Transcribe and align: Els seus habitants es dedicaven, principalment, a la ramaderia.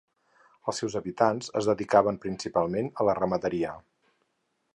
Els 0.71 0.79
seus 0.81 0.95
habitants 0.99 1.51
es 1.61 1.69
dedicaven, 1.73 2.19
principalment, 2.25 2.93
a 3.05 3.09
la 3.11 3.17
ramaderia. 3.21 3.77